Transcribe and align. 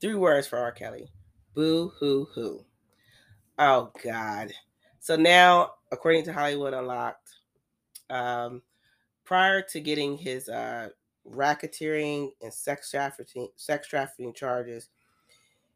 Three 0.00 0.14
words 0.14 0.46
for 0.46 0.58
R. 0.58 0.72
Kelly. 0.72 1.08
Boo 1.54 1.92
hoo 1.98 2.26
hoo. 2.34 2.64
Oh 3.58 3.90
God. 4.02 4.52
So 5.00 5.16
now, 5.16 5.72
according 5.92 6.24
to 6.24 6.32
Hollywood 6.32 6.74
Unlocked, 6.74 7.30
um, 8.10 8.62
prior 9.24 9.62
to 9.62 9.80
getting 9.80 10.16
his 10.16 10.48
uh, 10.48 10.88
racketeering 11.30 12.30
and 12.42 12.52
sex 12.52 12.90
trafficking 12.90 13.48
sex 13.56 13.88
trafficking 13.88 14.32
charges, 14.32 14.88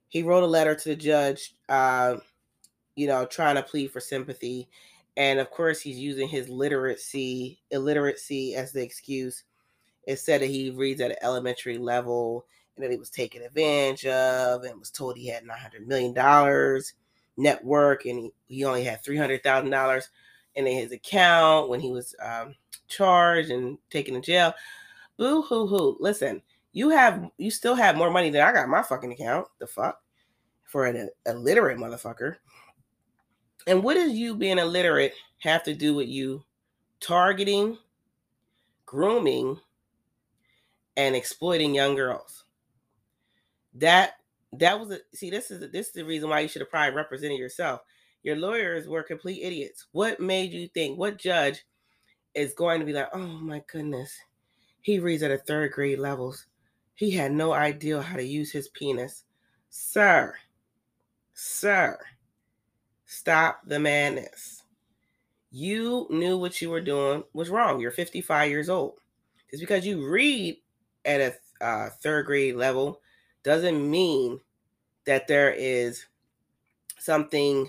he 0.08 0.22
wrote 0.22 0.44
a 0.44 0.46
letter 0.46 0.74
to 0.74 0.88
the 0.88 0.96
judge, 0.96 1.54
uh, 1.68 2.16
you 2.96 3.06
know, 3.06 3.26
trying 3.26 3.56
to 3.56 3.62
plead 3.62 3.90
for 3.90 4.00
sympathy. 4.00 4.68
And 5.20 5.38
of 5.38 5.50
course, 5.50 5.82
he's 5.82 5.98
using 5.98 6.28
his 6.28 6.48
literacy, 6.48 7.60
illiteracy 7.70 8.54
as 8.54 8.72
the 8.72 8.82
excuse. 8.82 9.44
It 10.06 10.18
said 10.18 10.40
that 10.40 10.46
he 10.46 10.70
reads 10.70 11.02
at 11.02 11.10
an 11.10 11.18
elementary 11.20 11.76
level 11.76 12.46
and 12.74 12.82
that 12.82 12.90
he 12.90 12.96
was 12.96 13.10
taken 13.10 13.42
advantage 13.42 14.06
of 14.06 14.62
and 14.62 14.78
was 14.78 14.90
told 14.90 15.18
he 15.18 15.28
had 15.28 15.44
$900 15.44 15.86
million 15.86 16.14
network 17.36 18.06
and 18.06 18.18
he, 18.18 18.32
he 18.46 18.64
only 18.64 18.82
had 18.82 19.04
$300,000 19.04 20.02
in 20.54 20.66
his 20.66 20.90
account 20.90 21.68
when 21.68 21.80
he 21.80 21.92
was 21.92 22.14
um, 22.22 22.54
charged 22.88 23.50
and 23.50 23.76
taken 23.90 24.14
to 24.14 24.22
jail. 24.22 24.54
Boo 25.18 25.42
hoo 25.42 25.66
hoo. 25.66 25.98
Listen, 26.00 26.40
you 26.72 26.88
have 26.88 27.28
you 27.36 27.50
still 27.50 27.74
have 27.74 27.94
more 27.94 28.10
money 28.10 28.30
than 28.30 28.40
I 28.40 28.54
got 28.54 28.70
my 28.70 28.80
fucking 28.80 29.12
account. 29.12 29.48
The 29.58 29.66
fuck? 29.66 30.00
For 30.64 30.86
an 30.86 31.10
illiterate 31.26 31.76
motherfucker. 31.76 32.36
And 33.66 33.82
what 33.82 33.94
does 33.94 34.12
you 34.12 34.34
being 34.34 34.58
illiterate 34.58 35.12
have 35.38 35.62
to 35.64 35.74
do 35.74 35.94
with 35.94 36.08
you 36.08 36.44
targeting, 37.00 37.78
grooming, 38.86 39.58
and 40.96 41.14
exploiting 41.14 41.74
young 41.74 41.94
girls? 41.94 42.44
That 43.74 44.14
that 44.54 44.78
was 44.80 44.90
a 44.90 44.98
see. 45.14 45.30
This 45.30 45.50
is 45.50 45.70
this 45.70 45.88
is 45.88 45.92
the 45.92 46.04
reason 46.04 46.28
why 46.28 46.40
you 46.40 46.48
should 46.48 46.62
have 46.62 46.70
probably 46.70 46.94
represented 46.94 47.38
yourself. 47.38 47.82
Your 48.22 48.36
lawyers 48.36 48.86
were 48.86 49.02
complete 49.02 49.42
idiots. 49.42 49.86
What 49.92 50.20
made 50.20 50.52
you 50.52 50.68
think? 50.68 50.98
What 50.98 51.18
judge 51.18 51.64
is 52.34 52.54
going 52.54 52.80
to 52.80 52.86
be 52.86 52.92
like, 52.92 53.08
oh 53.12 53.18
my 53.18 53.62
goodness, 53.70 54.12
he 54.82 54.98
reads 54.98 55.22
at 55.22 55.30
a 55.30 55.38
third 55.38 55.72
grade 55.72 55.98
levels. 55.98 56.46
He 56.94 57.10
had 57.10 57.32
no 57.32 57.52
idea 57.52 58.02
how 58.02 58.16
to 58.16 58.24
use 58.24 58.52
his 58.52 58.68
penis, 58.68 59.24
sir. 59.70 60.34
Sir, 61.32 61.98
stop 63.10 63.60
the 63.66 63.78
madness. 63.78 64.62
You 65.50 66.06
knew 66.10 66.38
what 66.38 66.62
you 66.62 66.70
were 66.70 66.80
doing 66.80 67.24
was 67.32 67.50
wrong. 67.50 67.80
You're 67.80 67.90
55 67.90 68.48
years 68.48 68.70
old. 68.70 69.00
Just 69.50 69.60
because 69.60 69.84
you 69.84 70.08
read 70.08 70.58
at 71.04 71.20
a 71.20 71.64
uh, 71.64 71.90
third 71.90 72.26
grade 72.26 72.54
level 72.54 73.00
doesn't 73.42 73.90
mean 73.90 74.38
that 75.06 75.26
there 75.26 75.52
is 75.52 76.06
something 77.00 77.68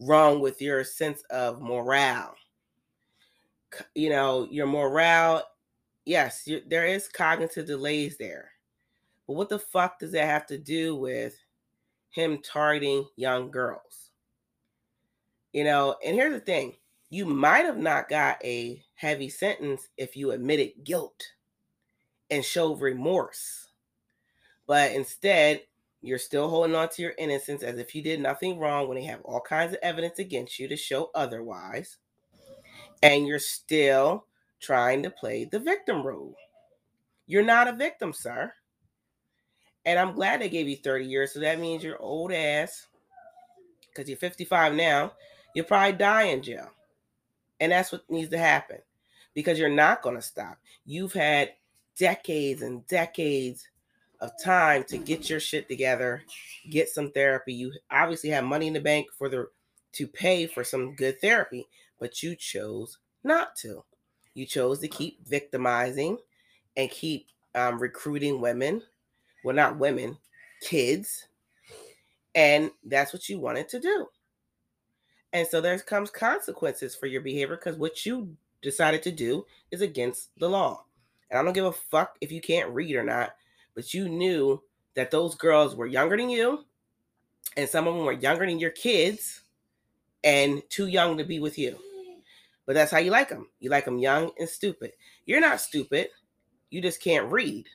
wrong 0.00 0.40
with 0.40 0.62
your 0.62 0.84
sense 0.84 1.22
of 1.28 1.60
morale. 1.60 2.34
You 3.94 4.08
know, 4.08 4.48
your 4.50 4.66
morale, 4.66 5.42
yes, 6.06 6.48
there 6.66 6.86
is 6.86 7.08
cognitive 7.08 7.66
delays 7.66 8.16
there. 8.16 8.52
But 9.26 9.34
what 9.34 9.50
the 9.50 9.58
fuck 9.58 9.98
does 9.98 10.12
that 10.12 10.24
have 10.24 10.46
to 10.46 10.56
do 10.56 10.96
with 10.96 11.36
him 12.08 12.38
targeting 12.42 13.06
young 13.16 13.50
girls? 13.50 14.06
You 15.56 15.64
know, 15.64 15.96
and 16.04 16.14
here's 16.14 16.34
the 16.34 16.40
thing 16.40 16.74
you 17.08 17.24
might 17.24 17.64
have 17.64 17.78
not 17.78 18.10
got 18.10 18.44
a 18.44 18.84
heavy 18.94 19.30
sentence 19.30 19.88
if 19.96 20.14
you 20.14 20.32
admitted 20.32 20.84
guilt 20.84 21.22
and 22.30 22.44
showed 22.44 22.82
remorse 22.82 23.66
but 24.66 24.92
instead, 24.92 25.62
you're 26.02 26.18
still 26.18 26.48
holding 26.48 26.74
on 26.74 26.88
to 26.90 27.02
your 27.02 27.14
innocence 27.18 27.62
as 27.62 27.78
if 27.78 27.94
you 27.94 28.02
did 28.02 28.20
nothing 28.20 28.58
wrong 28.58 28.86
when 28.86 28.96
they 28.96 29.04
have 29.04 29.22
all 29.22 29.40
kinds 29.40 29.72
of 29.72 29.78
evidence 29.82 30.18
against 30.18 30.58
you 30.58 30.68
to 30.68 30.76
show 30.76 31.10
otherwise. 31.14 31.96
And 33.02 33.26
you're 33.26 33.38
still 33.38 34.26
trying 34.60 35.02
to 35.04 35.10
play 35.10 35.44
the 35.44 35.58
victim 35.58 36.02
role. 36.02 36.34
You're 37.26 37.44
not 37.44 37.68
a 37.68 37.72
victim, 37.72 38.12
sir. 38.12 38.52
And 39.84 39.98
I'm 39.98 40.14
glad 40.14 40.40
they 40.40 40.48
gave 40.48 40.68
you 40.68 40.76
30 40.76 41.06
years. 41.06 41.32
So 41.32 41.40
that 41.40 41.60
means 41.60 41.82
you're 41.82 42.00
old 42.02 42.32
ass, 42.32 42.86
because 43.88 44.08
you're 44.08 44.18
55 44.18 44.74
now, 44.74 45.12
you'll 45.56 45.64
probably 45.64 45.96
die 45.96 46.24
in 46.24 46.42
jail. 46.42 46.68
And 47.60 47.72
that's 47.72 47.90
what 47.90 48.08
needs 48.10 48.28
to 48.28 48.38
happen 48.38 48.76
because 49.34 49.58
you're 49.58 49.70
not 49.70 50.02
going 50.02 50.16
to 50.16 50.22
stop. 50.22 50.58
You've 50.84 51.14
had 51.14 51.52
decades 51.98 52.60
and 52.60 52.86
decades 52.88 53.66
of 54.20 54.32
time 54.44 54.84
to 54.84 54.98
get 54.98 55.30
your 55.30 55.40
shit 55.40 55.66
together, 55.66 56.22
get 56.68 56.90
some 56.90 57.10
therapy. 57.10 57.54
You 57.54 57.72
obviously 57.90 58.28
have 58.30 58.44
money 58.44 58.66
in 58.66 58.74
the 58.74 58.80
bank 58.80 59.06
for 59.16 59.30
the 59.30 59.48
to 59.92 60.06
pay 60.06 60.46
for 60.46 60.62
some 60.62 60.94
good 60.94 61.18
therapy, 61.22 61.66
but 61.98 62.22
you 62.22 62.36
chose 62.36 62.98
not 63.24 63.56
to. 63.56 63.82
You 64.34 64.44
chose 64.44 64.80
to 64.80 64.88
keep 64.88 65.26
victimizing 65.26 66.18
and 66.76 66.90
keep 66.90 67.28
um, 67.54 67.78
recruiting 67.78 68.42
women. 68.42 68.82
Well, 69.42 69.56
not 69.56 69.78
women, 69.78 70.18
kids. 70.60 71.28
And 72.34 72.70
that's 72.84 73.14
what 73.14 73.30
you 73.30 73.40
wanted 73.40 73.70
to 73.70 73.80
do. 73.80 74.06
And 75.36 75.46
so 75.46 75.60
there 75.60 75.78
comes 75.78 76.10
consequences 76.10 76.96
for 76.96 77.06
your 77.06 77.20
behavior 77.20 77.56
because 77.56 77.76
what 77.76 78.06
you 78.06 78.34
decided 78.62 79.02
to 79.02 79.12
do 79.12 79.44
is 79.70 79.82
against 79.82 80.30
the 80.38 80.48
law. 80.48 80.84
And 81.30 81.38
I 81.38 81.42
don't 81.42 81.52
give 81.52 81.66
a 81.66 81.72
fuck 81.72 82.16
if 82.20 82.32
you 82.32 82.40
can't 82.40 82.70
read 82.70 82.96
or 82.96 83.04
not 83.04 83.34
but 83.76 83.92
you 83.94 84.08
knew 84.08 84.60
that 84.94 85.12
those 85.12 85.36
girls 85.36 85.76
were 85.76 85.86
younger 85.86 86.16
than 86.16 86.30
you, 86.30 86.64
and 87.56 87.68
some 87.68 87.86
of 87.86 87.94
them 87.94 88.04
were 88.04 88.12
younger 88.12 88.46
than 88.46 88.58
your 88.58 88.70
kids, 88.70 89.42
and 90.24 90.62
too 90.70 90.88
young 90.88 91.16
to 91.18 91.24
be 91.24 91.38
with 91.38 91.58
you. 91.58 91.78
But 92.64 92.74
that's 92.74 92.90
how 92.90 92.98
you 92.98 93.12
like 93.12 93.28
them. 93.28 93.46
You 93.60 93.70
like 93.70 93.84
them 93.84 93.98
young 93.98 94.30
and 94.40 94.48
stupid. 94.48 94.92
You're 95.26 95.40
not 95.42 95.60
stupid. 95.60 96.08
You 96.70 96.80
just 96.80 97.00
can't 97.00 97.30
read. 97.30 97.66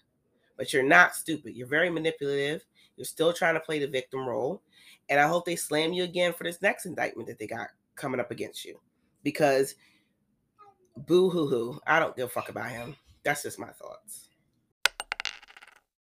But 0.57 0.73
you're 0.73 0.83
not 0.83 1.15
stupid. 1.15 1.55
You're 1.55 1.67
very 1.67 1.89
manipulative. 1.89 2.65
You're 2.95 3.05
still 3.05 3.33
trying 3.33 3.53
to 3.55 3.59
play 3.59 3.79
the 3.79 3.87
victim 3.87 4.27
role. 4.27 4.61
And 5.09 5.19
I 5.19 5.27
hope 5.27 5.45
they 5.45 5.55
slam 5.55 5.93
you 5.93 6.03
again 6.03 6.33
for 6.33 6.43
this 6.43 6.61
next 6.61 6.85
indictment 6.85 7.27
that 7.27 7.39
they 7.39 7.47
got 7.47 7.69
coming 7.95 8.19
up 8.19 8.31
against 8.31 8.65
you. 8.65 8.79
Because 9.23 9.75
boo 10.95 11.29
hoo 11.29 11.47
hoo. 11.47 11.79
I 11.85 11.99
don't 11.99 12.15
give 12.15 12.27
a 12.27 12.29
fuck 12.29 12.49
about 12.49 12.71
him. 12.71 12.95
That's 13.23 13.43
just 13.43 13.59
my 13.59 13.69
thoughts. 13.69 14.29